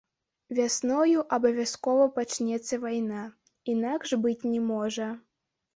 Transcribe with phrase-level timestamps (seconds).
[0.59, 3.21] Вясною абавязкова пачнецца вайна,
[3.77, 5.07] інакш быць не можа.